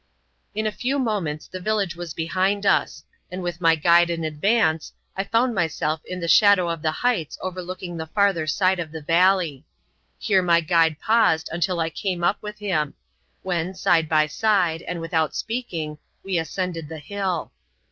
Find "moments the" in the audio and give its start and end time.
0.97-1.59